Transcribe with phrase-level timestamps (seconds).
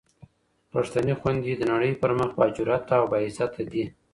[0.73, 3.85] پښتنې خویندې د نړۍ پر مخ با جراته او با عزته دې.